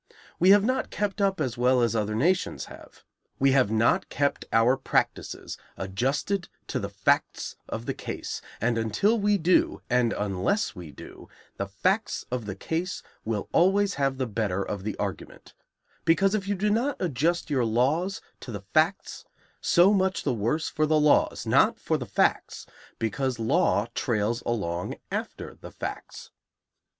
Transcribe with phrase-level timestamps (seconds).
[0.39, 3.03] We have not kept up as well as other nations have.
[3.37, 9.19] We have not kept our practices adjusted to the facts of the case, and until
[9.19, 14.25] we do, and unless we do, the facts of the case will always have the
[14.25, 15.53] better of the argument;
[16.03, 19.25] because if you do not adjust your laws to the facts,
[19.61, 22.65] so much the worse for the laws, not for the facts,
[22.97, 26.31] because law trails along after the facts.